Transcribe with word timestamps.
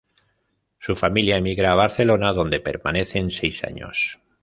Su 0.79 0.95
familia 0.95 1.37
emigra 1.37 1.73
a 1.73 1.75
Barcelona, 1.75 2.33
donde 2.33 2.59
permanecen 2.59 3.29
seis 3.29 3.63
años. 3.63 4.19